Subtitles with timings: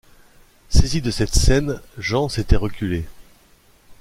[0.69, 3.05] Saisi de cette scène, Jean s’était reculé.